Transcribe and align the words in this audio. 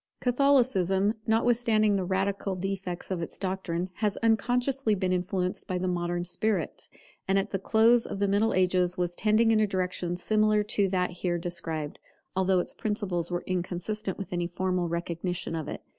Catholicism, 0.19 1.13
notwithstanding 1.27 1.95
the 1.95 2.03
radical 2.03 2.55
defects 2.55 3.11
of 3.11 3.21
its 3.21 3.37
doctrine, 3.37 3.91
has 3.97 4.17
unconsciously 4.23 4.95
been 4.95 5.13
influenced 5.13 5.67
by 5.67 5.77
the 5.77 5.87
modern 5.87 6.23
spirit; 6.23 6.89
and 7.27 7.37
at 7.37 7.51
the 7.51 7.59
close 7.59 8.07
of 8.07 8.17
the 8.17 8.27
Middle 8.27 8.55
Ages 8.55 8.97
was 8.97 9.15
tending 9.15 9.51
in 9.51 9.59
a 9.59 9.67
direction 9.67 10.15
similar 10.15 10.63
to 10.63 10.87
that 10.89 11.11
here 11.11 11.37
described, 11.37 11.99
although 12.35 12.57
its 12.57 12.73
principles 12.73 13.29
were 13.29 13.43
inconsistent 13.45 14.17
with 14.17 14.33
any 14.33 14.47
formal 14.47 14.87
recognition 14.89 15.55
of 15.55 15.67
it. 15.67 15.83